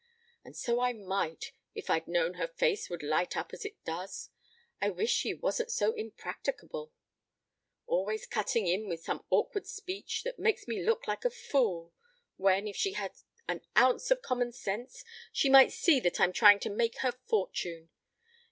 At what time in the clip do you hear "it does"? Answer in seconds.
3.65-4.31